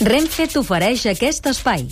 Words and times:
Renfe 0.00 0.46
t'ofereix 0.48 1.02
aquest 1.10 1.44
espai. 1.50 1.84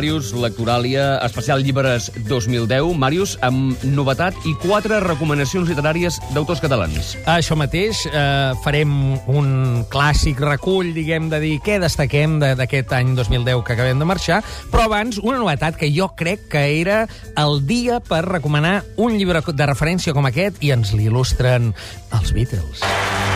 Màrius, 0.00 0.30
Lectoràlia, 0.32 1.18
especial 1.26 1.60
llibres 1.60 2.06
2010. 2.24 2.94
Màrius, 2.96 3.34
amb 3.44 3.82
novetat 3.84 4.32
i 4.48 4.54
quatre 4.62 4.96
recomanacions 5.04 5.68
literàries 5.68 6.16
d'autors 6.32 6.62
catalans. 6.64 7.18
Això 7.28 7.52
mateix, 7.52 8.06
eh, 8.08 8.54
farem 8.64 9.18
un 9.28 9.84
clàssic 9.92 10.40
recull, 10.40 10.94
diguem, 10.96 11.28
de 11.28 11.38
dir 11.40 11.60
què 11.60 11.78
destaquem 11.78 12.38
de- 12.40 12.54
d'aquest 12.56 12.94
any 12.96 13.14
2010 13.14 13.62
que 13.62 13.74
acabem 13.74 13.98
de 13.98 14.06
marxar, 14.06 14.42
però 14.72 14.84
abans 14.84 15.18
una 15.18 15.36
novetat 15.36 15.76
que 15.76 15.92
jo 15.92 16.14
crec 16.16 16.48
que 16.48 16.80
era 16.80 17.06
el 17.36 17.66
dia 17.66 18.00
per 18.00 18.24
recomanar 18.24 18.84
un 18.96 19.18
llibre 19.18 19.42
de 19.52 19.66
referència 19.66 20.14
com 20.14 20.24
aquest 20.24 20.56
i 20.64 20.70
ens 20.70 20.94
l'il·lustren 20.94 21.74
els 22.10 22.32
Beatles. 22.32 22.80
A 22.82 23.29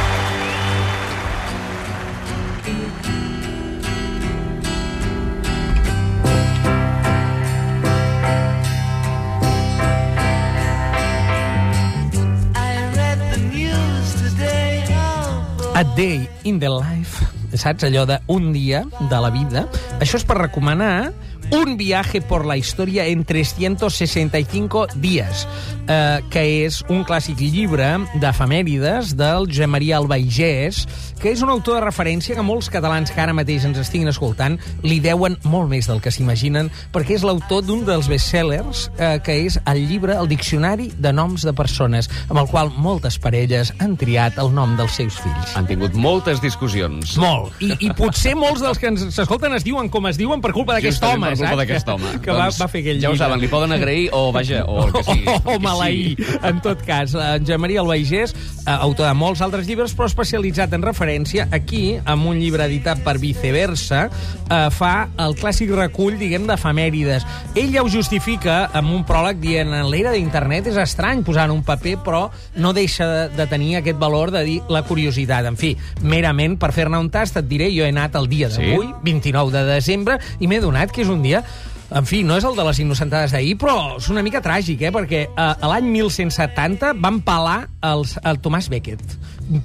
Day 15.96 16.28
in 16.44 16.58
the 16.58 16.70
Life, 16.72 17.22
saps? 17.54 17.84
Allò 17.86 18.04
de 18.08 18.18
un 18.32 18.52
dia 18.52 18.82
de 18.98 19.20
la 19.20 19.30
vida. 19.30 19.66
Això 20.00 20.18
és 20.18 20.24
per 20.26 20.38
recomanar 20.40 21.12
un 21.54 21.76
viaje 21.76 22.20
por 22.20 22.44
la 22.46 22.56
historia 22.56 23.06
en 23.06 23.24
365 23.24 24.88
dies, 24.96 25.46
eh, 25.88 26.20
que 26.30 26.42
és 26.64 26.80
un 26.90 27.04
clàssic 27.06 27.38
llibre 27.38 27.86
d'efemèrides 28.20 29.14
del 29.18 29.46
Josep 29.50 29.70
Maria 29.70 29.98
Albaigés, 30.00 30.84
que 31.20 31.30
és 31.32 31.42
un 31.44 31.52
autor 31.52 31.78
de 31.78 31.84
referència 31.86 32.34
que 32.36 32.44
molts 32.44 32.68
catalans 32.72 33.12
que 33.14 33.22
ara 33.22 33.34
mateix 33.36 33.64
ens 33.68 33.78
estiguin 33.80 34.10
escoltant 34.10 34.58
li 34.82 34.98
deuen 35.04 35.38
molt 35.44 35.70
més 35.70 35.88
del 35.88 36.02
que 36.02 36.12
s'imaginen, 36.14 36.70
perquè 36.92 37.16
és 37.18 37.24
l'autor 37.26 37.62
d'un 37.64 37.84
dels 37.86 38.10
bestsellers, 38.10 38.88
eh, 38.98 39.18
que 39.24 39.38
és 39.46 39.58
el 39.70 39.84
llibre 39.88 40.18
El 40.18 40.28
diccionari 40.28 40.90
de 40.98 41.12
noms 41.12 41.44
de 41.44 41.52
persones, 41.52 42.10
amb 42.28 42.40
el 42.42 42.48
qual 42.50 42.72
moltes 42.76 43.18
parelles 43.18 43.72
han 43.78 43.96
triat 44.00 44.38
el 44.42 44.52
nom 44.54 44.76
dels 44.78 44.98
seus 44.98 45.16
fills. 45.20 45.54
Han 45.58 45.68
tingut 45.70 45.94
moltes 45.94 46.42
discussions. 46.42 47.16
Molt. 47.20 47.54
I, 47.62 47.72
I 47.78 47.92
potser 47.96 48.34
molts 48.38 48.62
dels 48.64 48.80
que 48.80 48.90
ens 48.90 49.06
s'escolten 49.14 49.54
es 49.54 49.64
diuen 49.66 49.90
com 49.92 50.06
es 50.10 50.18
diuen 50.20 50.42
per 50.44 50.52
culpa 50.56 50.78
d'aquest 50.78 51.04
home, 51.04 51.34
culpa 51.44 51.60
d'aquest 51.62 51.88
home. 51.94 52.12
Que 52.24 52.32
va, 52.32 52.48
va 52.50 52.68
fer 52.72 52.80
aquell 52.84 53.00
Ja 53.02 53.08
ho 53.10 53.12
llibre. 53.14 53.24
saben, 53.24 53.40
li 53.44 53.48
poden 53.52 53.72
agrair 53.76 54.08
o, 54.12 54.24
vaja, 54.34 54.64
o 54.66 54.86
el 54.86 54.92
que 54.96 55.02
sigui. 55.06 55.26
o, 55.32 55.36
o 55.38 55.52
que 55.52 55.58
maleir, 55.64 56.16
sigui. 56.16 56.38
en 56.50 56.60
tot 56.64 56.82
cas. 56.88 57.14
En 57.14 57.46
Joan 57.48 57.60
Maria 57.64 57.80
Albaigés, 57.84 58.34
autor 58.66 59.08
de 59.08 59.14
molts 59.16 59.42
altres 59.44 59.66
llibres, 59.68 59.92
però 59.96 60.08
especialitzat 60.08 60.72
en 60.76 60.84
referència, 60.84 61.48
aquí, 61.52 61.98
amb 62.04 62.28
un 62.30 62.38
llibre 62.40 62.64
editat 62.68 63.02
per 63.04 63.16
Viceversa, 63.20 64.06
eh, 64.08 64.68
fa 64.74 64.92
el 65.20 65.36
clàssic 65.38 65.72
recull, 65.74 66.16
diguem, 66.20 66.46
d'efemèrides. 66.48 67.26
Ell 67.54 67.72
ja 67.74 67.84
ho 67.84 67.90
justifica 67.92 68.70
amb 68.72 68.94
un 68.94 69.04
pròleg 69.08 69.40
dient 69.42 69.74
en 69.74 69.90
l'era 69.92 70.14
d'internet 70.14 70.70
és 70.72 70.80
estrany 70.80 71.24
posar 71.26 71.48
en 71.48 71.56
un 71.58 71.62
paper, 71.66 71.98
però 72.04 72.24
no 72.56 72.72
deixa 72.76 73.08
de, 73.10 73.28
de 73.36 73.48
tenir 73.50 73.76
aquest 73.80 74.00
valor 74.00 74.32
de 74.34 74.44
dir 74.46 74.58
la 74.72 74.84
curiositat. 74.86 75.46
En 75.50 75.60
fi, 75.60 75.74
merament, 76.02 76.58
per 76.60 76.72
fer-ne 76.76 77.00
un 77.00 77.10
tast, 77.12 77.36
et 77.40 77.48
diré, 77.50 77.70
jo 77.74 77.84
he 77.84 77.92
anat 77.92 78.16
el 78.20 78.28
dia 78.32 78.48
d'avui, 78.48 78.90
29 79.04 79.52
de 79.54 79.64
desembre, 79.74 80.18
i 80.40 80.48
m'he 80.48 80.62
donat 80.64 80.92
que 80.92 81.04
és 81.04 81.12
un 81.12 81.22
dia 81.24 81.44
en 81.92 82.06
fi, 82.08 82.22
no 82.24 82.38
és 82.38 82.44
el 82.48 82.56
de 82.56 82.64
les 82.66 82.80
innocentades 82.80 83.34
d'ahir, 83.34 83.54
però 83.60 83.98
és 83.98 84.08
una 84.12 84.22
mica 84.24 84.40
tràgic, 84.44 84.86
eh? 84.88 84.92
perquè 84.94 85.26
eh, 85.28 85.68
l'any 85.68 85.90
1170 85.92 86.94
van 87.02 87.20
pelar 87.26 87.64
els, 87.84 88.16
el 88.24 88.40
Tomàs 88.42 88.70
Becket. 88.72 89.02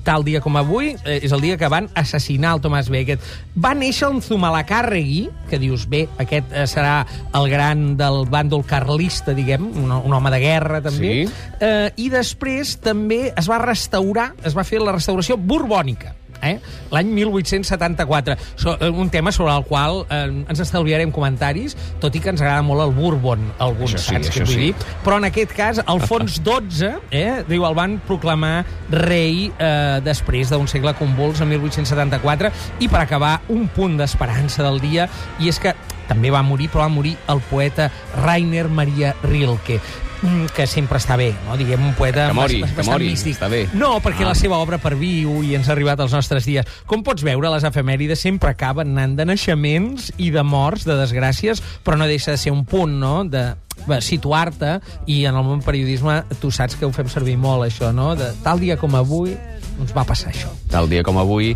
Tal 0.03 0.25
dia 0.27 0.41
com 0.43 0.57
avui 0.59 0.91
eh, 0.97 1.21
és 1.23 1.31
el 1.31 1.41
dia 1.45 1.55
que 1.57 1.69
van 1.71 1.87
assassinar 1.99 2.57
el 2.57 2.63
Tomàs 2.65 2.91
Becket. 2.91 3.23
Va 3.55 3.71
néixer 3.77 4.09
un 4.11 4.19
Zumalacárregui, 4.25 5.29
que 5.49 5.61
dius, 5.61 5.87
bé, 5.89 6.05
aquest 6.19 6.51
eh, 6.51 6.67
serà 6.69 7.05
el 7.39 7.49
gran 7.51 7.93
del 7.99 8.25
bàndol 8.29 8.65
carlista, 8.67 9.33
diguem, 9.37 9.71
un, 9.79 9.95
un 9.95 10.19
home 10.19 10.35
de 10.35 10.43
guerra, 10.43 10.83
també. 10.85 11.15
Sí. 11.23 11.43
Eh, 11.63 11.89
I 12.03 12.11
després 12.13 12.75
també 12.83 13.29
es 13.31 13.49
va 13.49 13.63
restaurar, 13.63 14.33
es 14.43 14.57
va 14.57 14.67
fer 14.67 14.83
la 14.83 14.97
restauració 14.99 15.39
borbònica 15.39 16.18
eh? 16.41 16.59
l'any 16.91 17.11
1874. 17.13 18.37
So, 18.55 18.77
eh, 18.79 18.89
un 18.89 19.09
tema 19.09 19.31
sobre 19.31 19.53
el 19.55 19.65
qual 19.65 20.05
eh, 20.09 20.23
ens 20.47 20.63
estalviarem 20.63 21.11
comentaris, 21.11 21.75
tot 22.01 22.15
i 22.15 22.23
que 22.23 22.31
ens 22.33 22.41
agrada 22.41 22.63
molt 22.65 22.83
el 22.85 22.93
Bourbon, 22.95 23.45
alguns, 23.59 23.95
Això 23.97 24.03
sí, 24.03 24.15
saps 24.15 24.31
això 24.31 24.43
què 24.43 24.47
vull 24.47 24.55
sí. 24.55 24.69
dir? 24.69 24.89
Però 25.05 25.19
en 25.21 25.29
aquest 25.29 25.55
cas, 25.57 25.83
Alfons 25.85 26.39
XII, 26.41 26.91
eh, 27.21 27.43
diu, 27.49 27.65
el 27.67 27.77
van 27.77 27.99
proclamar 28.07 28.63
rei 28.93 29.49
eh, 29.51 29.99
després 30.05 30.51
d'un 30.53 30.67
segle 30.71 30.95
convuls, 30.99 31.43
en 31.43 31.51
1874, 31.53 32.53
i 32.79 32.91
per 32.91 33.03
acabar, 33.03 33.39
un 33.53 33.67
punt 33.75 33.99
d'esperança 33.99 34.65
del 34.65 34.81
dia, 34.83 35.09
i 35.39 35.51
és 35.51 35.61
que 35.61 35.75
també 36.09 36.31
va 36.33 36.41
morir, 36.41 36.71
però 36.73 36.87
va 36.87 36.91
morir 36.91 37.15
el 37.29 37.41
poeta 37.51 37.91
Rainer 38.23 38.65
Maria 38.73 39.13
Rilke 39.23 39.77
que 40.55 40.65
sempre 40.67 40.97
està 40.99 41.15
bé, 41.17 41.33
no? 41.47 41.55
diguem, 41.57 41.83
un 41.85 41.93
poeta 41.93 42.27
Que 42.27 42.33
mori, 42.33 42.61
bas- 42.61 42.71
que 42.71 42.77
bastant 42.77 42.95
mori, 42.97 43.09
místic. 43.09 43.35
està 43.37 43.47
bé. 43.49 43.69
No, 43.73 43.99
perquè 44.01 44.23
Ah. 44.25 44.29
la 44.29 44.35
seva 44.35 44.57
obra 44.57 44.77
perviu 44.77 45.41
i 45.43 45.55
ens 45.55 45.69
ha 45.69 45.71
arribat 45.71 45.99
als 45.99 46.11
nostres 46.11 46.45
dies. 46.45 46.65
Com 46.85 47.03
pots 47.03 47.23
veure, 47.23 47.49
les 47.49 47.63
efemèrides 47.63 48.19
sempre 48.19 48.49
acaben 48.49 48.89
anant 48.97 49.15
de 49.15 49.25
naixements 49.25 50.11
i 50.17 50.29
de 50.31 50.43
morts, 50.43 50.83
de 50.85 50.93
desgràcies, 50.93 51.61
però 51.85 51.97
no 51.97 52.05
deixa 52.07 52.31
de 52.31 52.37
ser 52.37 52.51
un 52.51 52.65
punt, 52.65 52.99
no?, 52.99 53.23
de 53.23 53.55
situar-te, 54.01 54.81
i 55.07 55.23
en 55.25 55.35
el 55.35 55.43
món 55.43 55.61
periodisme 55.63 56.23
tu 56.41 56.51
saps 56.51 56.75
que 56.75 56.85
ho 56.85 56.91
fem 56.91 57.07
servir 57.07 57.37
molt, 57.37 57.63
això, 57.71 57.93
no?, 57.93 58.15
de 58.15 58.33
tal 58.43 58.59
dia 58.59 58.75
com 58.77 58.93
avui 58.95 59.37
ens 59.79 59.93
va 59.95 60.03
passar 60.03 60.31
això. 60.33 60.49
Tal 60.69 60.89
dia 60.89 61.01
com 61.03 61.17
avui, 61.17 61.55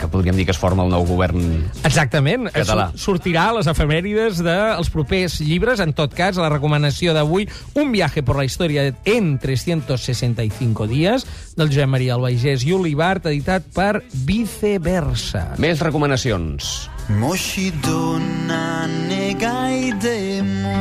que 0.00 0.08
podríem 0.10 0.38
dir 0.38 0.46
que 0.48 0.54
es 0.54 0.60
forma 0.60 0.84
el 0.86 0.92
nou 0.92 1.04
govern... 1.08 1.44
Exactament. 1.84 2.48
Català. 2.54 2.90
Sortirà 2.98 3.50
a 3.50 3.58
les 3.60 3.70
efemèrides 3.70 4.40
dels 4.44 4.90
propers 4.92 5.38
llibres. 5.44 5.82
En 5.84 5.94
tot 5.96 6.14
cas, 6.16 6.40
la 6.40 6.50
recomanació 6.52 7.14
d'avui, 7.16 7.48
Un 7.74 7.92
viaje 7.92 8.22
por 8.22 8.36
la 8.36 8.44
historia 8.44 8.94
en 9.04 9.38
365 9.38 10.86
dies, 10.86 11.26
del 11.56 11.68
Josep 11.68 11.88
Maria 11.88 12.14
Albaigés 12.16 12.64
i 12.66 12.72
Olivart, 12.74 13.26
editat 13.30 13.66
per 13.74 14.02
Viceversa. 14.26 15.44
Més 15.62 15.82
recomanacions. 15.84 16.88
Moshi 17.18 17.70
donna 17.82 18.86
negaide 18.86 20.42
mo 20.46 20.78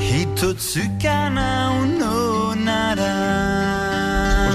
Hitotsuka 0.00 1.28
na 1.30 1.50
unonara 1.82 3.35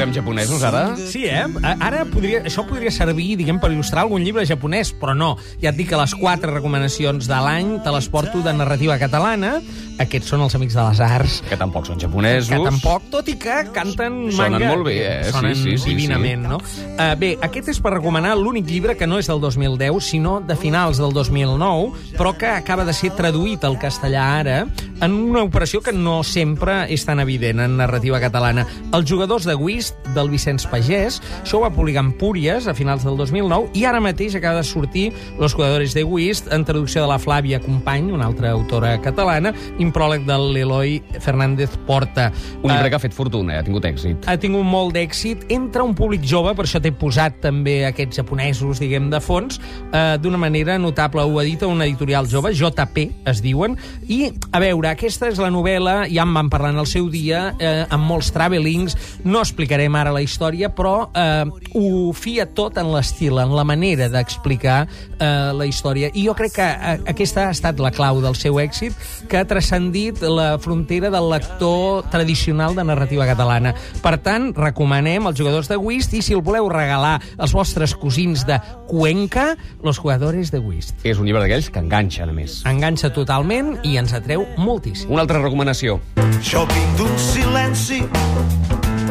Posem 0.02 0.16
japonesos, 0.16 0.64
ara? 0.66 0.96
Sí, 0.98 1.28
eh? 1.30 1.44
Ara 1.62 2.08
podria, 2.10 2.40
això 2.42 2.64
podria 2.66 2.90
servir, 2.90 3.36
diguem, 3.38 3.60
per 3.62 3.70
il·lustrar 3.70 4.02
algun 4.02 4.24
llibre 4.26 4.48
japonès, 4.50 4.90
però 4.98 5.14
no. 5.14 5.36
Ja 5.62 5.70
et 5.70 5.78
dic 5.78 5.92
que 5.92 6.00
les 6.00 6.16
quatre 6.18 6.50
recomanacions 6.50 7.30
de 7.30 7.38
l'any 7.46 7.76
te 7.86 7.94
les 7.94 8.08
porto 8.10 8.42
de 8.42 8.56
narrativa 8.58 8.98
catalana. 8.98 9.60
Aquests 10.02 10.32
són 10.34 10.42
els 10.42 10.56
Amics 10.58 10.74
de 10.74 10.82
les 10.88 11.00
Arts, 11.06 11.36
Que 11.46 11.58
tampoc 11.60 11.86
són 11.86 12.00
japonesos. 12.02 12.50
que 12.50 12.58
tampoc, 12.66 13.04
tot 13.14 13.28
i 13.30 13.36
que 13.38 13.60
canten 13.76 14.32
Sonen 14.32 14.56
manga... 14.58 14.72
molt 14.74 14.88
bé, 14.88 14.96
eh? 15.06 15.24
Sí, 15.28 15.32
Sonen 15.36 15.56
sí, 15.60 15.78
sí, 15.78 15.92
divinament, 15.92 16.48
sí. 16.48 16.50
no? 16.50 16.58
Uh, 16.96 17.14
bé, 17.22 17.36
aquest 17.46 17.70
és 17.76 17.82
per 17.84 17.94
recomanar 17.94 18.34
l'únic 18.40 18.66
llibre 18.66 18.98
que 18.98 19.06
no 19.06 19.20
és 19.22 19.30
del 19.30 19.44
2010, 19.44 20.00
sinó 20.02 20.40
de 20.42 20.58
finals 20.58 20.98
del 20.98 21.14
2009, 21.14 22.16
però 22.18 22.34
que 22.34 22.50
acaba 22.50 22.88
de 22.90 22.96
ser 22.98 23.12
traduït 23.14 23.62
al 23.68 23.78
castellà 23.78 24.26
ara 24.40 24.64
en 25.02 25.14
una 25.14 25.44
operació 25.44 25.82
que 25.82 25.94
no 25.94 26.22
sempre 26.24 26.86
és 26.94 27.06
tan 27.06 27.20
evident 27.20 27.60
en 27.62 27.78
narrativa 27.78 28.20
catalana. 28.22 28.66
Els 28.94 29.10
jugadors 29.10 29.46
de 29.50 29.56
Whist, 29.58 29.91
del 30.16 30.30
Vicenç 30.30 30.66
Pagès, 30.68 31.22
això 31.44 31.60
ho 31.60 31.62
va 31.62 31.70
publicar 31.72 32.02
Empúries 32.04 32.68
a 32.68 32.74
finals 32.74 33.04
del 33.06 33.16
2009, 33.18 33.70
i 33.78 33.86
ara 33.86 34.02
mateix 34.02 34.36
acaba 34.36 34.58
de 34.58 34.64
sortir 34.64 35.12
Los 35.40 35.54
jugadores 35.54 35.94
de 35.94 36.04
Whist, 36.04 36.52
en 36.52 36.66
traducció 36.66 37.02
de 37.04 37.08
la 37.08 37.20
Flàvia 37.20 37.62
Company, 37.62 38.12
una 38.12 38.26
altra 38.26 38.52
autora 38.52 38.96
catalana, 39.02 39.54
i 39.78 39.86
pròleg 39.92 40.26
de 40.26 40.38
l'Eloi 40.38 41.02
Fernández 41.20 41.76
Porta. 41.88 42.32
Un 42.64 42.72
llibre 42.72 42.88
Eh, 42.88 42.90
que 42.90 42.96
ha 42.96 43.00
fet 43.00 43.14
fortuna, 43.14 43.60
ha 43.60 43.64
tingut 43.64 43.86
èxit. 43.86 44.28
ha 44.28 44.38
tingut 44.38 44.64
molt 44.66 44.96
d'èxit 44.96 45.46
entre 45.50 45.84
un 45.84 45.94
públic 45.96 46.24
jove, 46.24 46.56
per 46.56 46.66
això 46.66 46.82
t'he 46.82 46.92
posat 46.92 47.42
també 47.42 47.86
aquests 47.86 48.18
japonesos, 48.18 48.80
diguem, 48.80 49.10
de 49.10 49.20
fons, 49.20 49.60
eh, 49.94 50.18
d'una 50.22 50.38
manera 50.38 50.78
notable. 50.78 51.22
Ho 51.22 51.42
edita 51.42 51.68
una 51.68 51.86
editorial 51.86 52.28
jove, 52.28 52.54
JP, 52.54 53.12
es 53.26 53.42
diuen, 53.42 53.78
i, 54.08 54.32
a 54.52 54.60
veure, 54.60 54.90
aquesta 54.90 55.28
és 55.28 55.38
la 55.38 55.50
novel·la, 55.50 56.08
ja 56.12 56.24
en 56.24 56.34
vam 56.34 56.50
parlar 56.50 56.72
en 56.72 56.80
el 56.80 56.88
seu 56.88 57.10
dia, 57.10 57.56
eh, 57.60 57.86
amb 57.90 58.04
molts 58.06 58.32
travelings, 58.32 58.98
no 59.24 59.42
explicarem 59.82 59.96
ara 59.96 60.12
la 60.14 60.22
història, 60.22 60.70
però 60.70 61.10
eh, 61.16 61.46
ho 61.74 62.12
fia 62.14 62.46
tot 62.46 62.78
en 62.78 62.92
l'estil, 62.94 63.40
en 63.40 63.54
la 63.56 63.64
manera 63.66 64.10
d'explicar 64.10 64.86
eh, 64.86 65.52
la 65.56 65.66
història. 65.66 66.12
I 66.14 66.26
jo 66.28 66.36
crec 66.38 66.56
que 66.56 66.68
eh, 66.68 67.00
aquesta 67.10 67.48
ha 67.48 67.56
estat 67.56 67.80
la 67.82 67.92
clau 67.92 68.22
del 68.22 68.36
seu 68.36 68.60
èxit, 68.62 68.94
que 69.30 69.40
ha 69.40 69.48
transcendit 69.48 70.22
la 70.22 70.58
frontera 70.62 71.10
del 71.10 71.30
lector 71.32 72.06
tradicional 72.12 72.76
de 72.76 72.86
narrativa 72.86 73.26
catalana. 73.26 73.74
Per 74.04 74.18
tant, 74.22 74.52
recomanem 74.56 75.28
als 75.28 75.40
jugadors 75.40 75.72
de 75.72 75.78
Whist 75.78 76.14
i 76.14 76.22
si 76.22 76.36
el 76.38 76.44
voleu 76.46 76.70
regalar 76.70 77.20
als 77.38 77.56
vostres 77.58 77.96
cosins 77.96 78.46
de 78.46 78.60
Cuenca, 78.88 79.56
los 79.84 79.98
jugadores 79.98 80.52
de 80.52 80.60
Whist. 80.60 81.06
És 81.08 81.18
un 81.18 81.26
llibre 81.26 81.42
d'aquells 81.42 81.72
que 81.72 81.82
enganxen, 81.82 82.30
a 82.30 82.36
més. 82.36 82.62
Enganxa 82.70 83.14
totalment 83.16 83.78
i 83.88 83.98
ens 84.02 84.14
atreu 84.14 84.46
moltíssim. 84.62 85.10
Una 85.12 85.26
altra 85.26 85.42
recomanació. 85.42 86.00
Shopping 86.42 86.98
d'un 87.00 87.18
silenci 87.22 88.04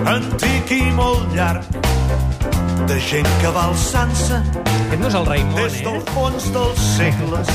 antic 0.08 0.70
i 0.76 0.82
molt 0.96 1.34
llarg, 1.36 1.66
de 2.88 2.96
gent 3.04 3.28
que 3.42 3.50
va 3.52 3.68
alçant-se 3.68 4.40
Aquest 4.90 5.02
no 5.02 5.08
és 5.10 5.16
el 5.18 5.26
Raimon, 5.28 5.58
des 5.58 5.76
del 5.84 5.98
eh? 6.00 6.04
fons 6.10 6.46
dels 6.54 6.86
segles. 6.96 7.50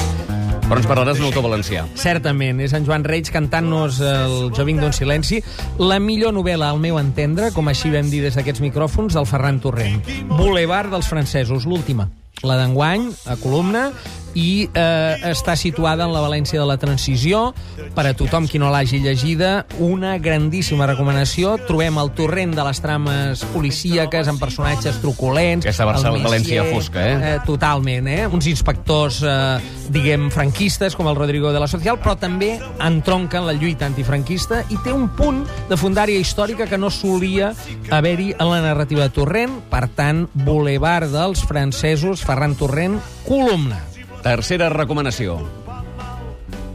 Però 0.65 0.77
ens 0.79 0.87
parlaràs 0.87 1.19
d'un 1.19 1.27
autor 1.27 1.43
valencià. 1.45 1.83
Certament, 1.99 2.61
és 2.63 2.73
en 2.73 2.85
Joan 2.87 3.03
Reig 3.05 3.27
cantant-nos 3.33 3.99
el 4.01 4.35
Jo 4.55 4.65
vinc 4.65 4.79
d'un 4.81 4.95
silenci, 4.95 5.41
la 5.81 5.99
millor 5.99 6.33
novel·la, 6.33 6.71
al 6.71 6.79
meu 6.81 6.97
entendre, 7.01 7.51
com 7.53 7.67
així 7.67 7.91
vam 7.93 8.07
dir 8.09 8.23
des 8.23 8.37
d'aquests 8.39 8.63
micròfons, 8.63 9.17
del 9.19 9.27
Ferran 9.29 9.59
Torrent. 9.61 9.99
Boulevard 10.31 10.95
dels 10.95 11.11
francesos, 11.11 11.67
l'última. 11.69 12.07
La 12.47 12.55
d'enguany, 12.61 13.09
a 13.29 13.35
columna, 13.41 13.89
i 14.35 14.67
eh, 14.67 15.15
està 15.31 15.55
situada 15.55 16.05
en 16.05 16.13
la 16.13 16.21
València 16.21 16.59
de 16.59 16.67
la 16.67 16.75
Transició. 16.77 17.53
Per 17.95 18.05
a 18.05 18.13
tothom 18.17 18.47
qui 18.51 18.59
no 18.59 18.69
l'hagi 18.71 18.99
llegida, 18.99 19.65
una 19.79 20.17
grandíssima 20.19 20.85
recomanació. 20.89 21.55
Trobem 21.67 21.97
el 22.01 22.11
torrent 22.17 22.53
de 22.55 22.65
les 22.67 22.81
trames 22.83 23.45
policíaques 23.53 24.27
amb 24.31 24.39
personatges 24.43 24.99
truculents. 25.01 25.65
Aquesta 25.65 25.87
Barça- 25.87 26.11
el 26.11 26.21
València 26.25 26.65
fosca, 26.69 27.01
eh? 27.07 27.15
eh, 27.15 27.39
totalment, 27.47 28.07
eh? 28.11 28.27
Uns 28.27 28.47
inspectors, 28.51 29.21
eh, 29.23 29.57
diguem, 29.89 30.29
franquistes, 30.31 30.95
com 30.95 31.07
el 31.07 31.15
Rodrigo 31.15 31.51
de 31.55 31.59
la 31.63 31.67
Social, 31.71 31.97
però 32.03 32.17
també 32.19 32.59
entronquen 32.83 33.47
la 33.47 33.53
lluita 33.55 33.87
antifranquista 33.87 34.63
i 34.69 34.77
té 34.83 34.91
un 34.93 35.07
punt 35.15 35.43
de 35.69 35.77
fundària 35.79 36.19
històrica 36.19 36.67
que 36.67 36.77
no 36.77 36.91
solia 36.91 37.53
haver-hi 37.89 38.33
en 38.37 38.49
la 38.51 38.61
narrativa 38.61 39.07
de 39.07 39.15
Torrent. 39.15 39.59
Per 39.71 39.87
tant, 39.95 40.25
Boulevard 40.33 41.07
dels 41.13 41.45
francesos, 41.47 42.23
Ferran 42.25 42.55
Torrent, 42.59 42.99
columna. 43.27 43.79
Tercera 44.25 44.71
recomanació. 44.73 45.35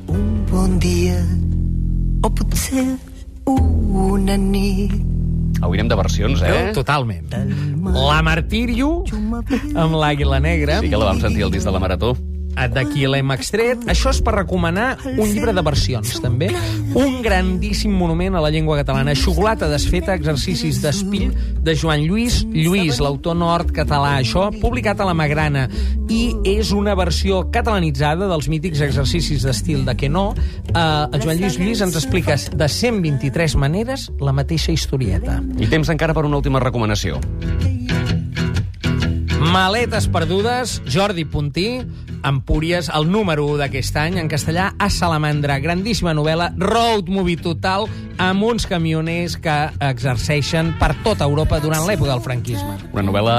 Un 0.07 0.27
bon 0.47 0.77
dia, 0.79 1.17
o 2.23 2.31
potser 2.31 2.85
una 3.51 4.37
nit. 4.39 4.95
Avui 5.59 5.81
anem 5.83 5.91
de 5.91 5.99
versions, 5.99 6.45
eh? 6.47 6.71
Totalment. 6.77 7.27
La 7.91 8.21
Martirio, 8.23 9.01
amb 9.75 9.99
l'Àguila 9.99 10.39
Negra. 10.39 10.79
Sí 10.79 10.95
que 10.95 11.03
la 11.03 11.11
vam 11.11 11.19
sentir 11.19 11.43
al 11.49 11.51
disc 11.51 11.67
de 11.67 11.75
la 11.75 11.83
Marató. 11.83 12.15
D'aquí 12.71 13.07
l'hem 13.09 13.31
extret. 13.33 13.87
Això 13.91 14.13
és 14.13 14.21
per 14.25 14.35
recomanar 14.37 14.99
un 15.11 15.31
llibre 15.31 15.55
de 15.57 15.63
versions, 15.65 16.19
també. 16.21 16.51
Un 16.99 17.21
grandíssim 17.25 17.93
monument 17.97 18.37
a 18.37 18.43
la 18.45 18.51
llengua 18.53 18.77
catalana. 18.81 19.15
Xocolata 19.17 19.69
desfeta, 19.71 20.15
exercicis 20.19 20.81
d'espill 20.83 21.33
de 21.65 21.75
Joan 21.75 22.05
Lluís. 22.05 22.43
Lluís, 22.53 23.01
l'autor 23.01 23.39
nord-català. 23.39 24.17
Això 24.21 24.49
publicat 24.61 25.01
a 25.01 25.09
la 25.09 25.17
Magrana. 25.17 25.67
I 26.11 26.35
és 26.45 26.75
una 26.77 26.95
versió 26.99 27.43
catalanitzada 27.55 28.29
dels 28.31 28.51
mítics 28.51 28.83
exercicis 28.85 29.47
d'estil 29.47 29.87
de 29.89 29.97
que 29.97 30.11
no. 30.13 30.31
Eh, 30.75 30.77
el 30.77 31.21
Joan 31.23 31.41
Lluís 31.41 31.59
Lluís 31.59 31.81
ens 31.87 31.97
explica 31.97 32.37
de 32.37 32.69
123 32.69 33.57
maneres 33.57 34.11
la 34.21 34.35
mateixa 34.37 34.73
historieta. 34.73 35.41
I 35.59 35.71
temps 35.71 35.91
encara 35.93 36.17
per 36.17 36.27
una 36.29 36.41
última 36.43 36.61
recomanació. 36.61 37.21
Maletes 39.51 40.07
perdudes, 40.07 40.81
Jordi 40.87 41.25
Puntí, 41.25 41.83
Empúries, 42.23 42.89
el 42.95 43.11
número 43.11 43.47
1 43.51 43.57
d'aquest 43.59 43.97
any, 43.99 44.19
en 44.21 44.29
castellà, 44.31 44.69
a 44.79 44.87
Salamandra. 44.95 45.57
Grandíssima 45.59 46.13
novel·la, 46.15 46.53
road 46.61 47.09
movie 47.11 47.35
total, 47.35 47.89
amb 48.23 48.45
uns 48.47 48.69
camioners 48.71 49.35
que 49.43 49.57
exerceixen 49.83 50.71
per 50.79 50.93
tota 51.03 51.27
Europa 51.27 51.59
durant 51.59 51.83
l'època 51.89 52.13
del 52.13 52.23
franquisme. 52.23 52.77
Una 52.93 53.03
novel·la 53.09 53.35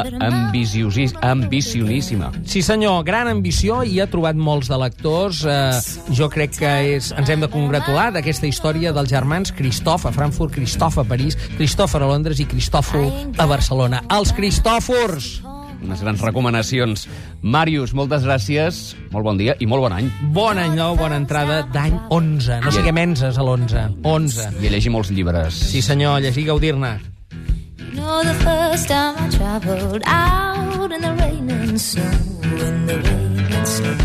ambicioníssima. 1.30 2.32
Sí, 2.44 2.60
senyor, 2.66 3.06
gran 3.08 3.32
ambició 3.32 3.80
i 3.88 4.02
ha 4.04 4.10
trobat 4.12 4.36
molts 4.36 4.68
de 4.68 4.82
lectors. 4.82 5.46
Eh, 5.48 5.80
jo 6.18 6.28
crec 6.34 6.60
que 6.60 6.74
és, 6.98 7.14
ens 7.16 7.32
hem 7.32 7.40
de 7.46 7.52
congratular 7.54 8.10
d'aquesta 8.12 8.52
història 8.52 8.92
dels 8.92 9.14
germans 9.14 9.56
Cristof 9.56 10.10
a 10.10 10.12
Frankfurt, 10.12 10.58
Cristof 10.60 11.00
a 11.00 11.08
París, 11.08 11.40
Cristòfor 11.56 12.04
a 12.04 12.12
Londres 12.12 12.44
i 12.44 12.50
Cristòfol 12.52 13.08
a 13.38 13.48
Barcelona. 13.48 14.04
Els 14.12 14.36
Cristòfors! 14.36 15.40
Unes 15.82 16.02
grans 16.02 16.22
recomanacions. 16.22 17.08
Màrius, 17.42 17.96
moltes 17.98 18.26
gràcies, 18.28 18.82
molt 19.12 19.26
bon 19.26 19.40
dia 19.42 19.56
i 19.60 19.68
molt 19.70 19.86
bon 19.88 19.96
any. 19.98 20.10
Bon 20.36 20.58
any 20.62 20.76
nou, 20.78 20.96
bona 21.00 21.18
entrada 21.18 21.62
d'any 21.74 21.98
11. 22.10 22.62
No 22.66 22.74
siguem 22.76 23.02
enses 23.02 23.40
a 23.40 23.46
l'11. 23.46 24.02
11. 24.06 24.62
I 24.62 24.70
a 24.70 24.76
llegir 24.76 24.94
molts 24.94 25.12
llibres. 25.12 25.58
Sí, 25.72 25.82
senyor, 25.82 26.22
llegir, 26.22 26.46
gaudir-ne. 26.52 27.00
You 27.92 27.98
know 27.98 28.24
the 28.24 28.38
first 28.46 28.88
time 28.88 29.18
I 29.18 29.30
traveled 29.30 30.04
out 30.06 30.92
in 30.92 31.02
the 31.02 31.14
rain 31.22 31.50
and 31.50 31.82
snow, 31.82 32.04
in 32.44 32.86
the 32.88 32.98
rain 32.98 33.40
and 33.52 33.68
snow. 33.68 33.98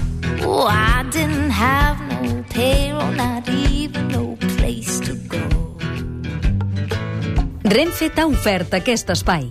Oh, 0.42 0.66
I 0.66 1.04
didn't 1.10 1.50
have 1.50 2.00
no 2.08 2.42
payroll, 2.50 3.12
not 3.12 3.48
even 3.48 4.08
no 4.08 4.36
place 4.56 5.00
to 5.00 5.14
go. 5.28 5.42
Renfe 7.66 8.10
t'ha 8.14 8.26
ofert 8.26 8.74
aquest 8.78 9.10
espai. 9.10 9.50